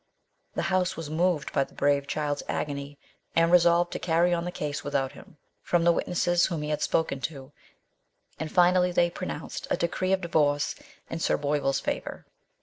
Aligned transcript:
The 0.55 0.63
House 0.73 0.97
was 0.97 1.11
moved 1.11 1.53
by 1.53 1.63
the 1.63 1.75
brave 1.75 2.07
child's 2.07 2.41
agony, 2.49 2.97
and 3.35 3.51
resolved 3.51 3.91
to 3.91 3.99
carry 3.99 4.33
on 4.33 4.45
the 4.45 4.51
case 4.51 4.83
without 4.83 5.11
him, 5.11 5.37
from 5.61 5.83
the 5.83 5.91
witnesses 5.91 6.47
whom 6.47 6.63
he 6.63 6.69
had 6.69 6.81
spoken 6.81 7.21
to, 7.21 7.51
and 8.39 8.51
finally 8.51 8.91
they. 8.91 9.11
LITERARY 9.11 9.27
WORK. 9.27 9.41
199 9.41 9.41
pronounced 9.41 9.67
a 9.69 9.77
decree 9.77 10.11
of 10.11 10.21
divorce 10.21 10.73
in 11.11 11.19
Sir 11.19 11.37
Boyvill's 11.37 11.79
favour. 11.81 12.25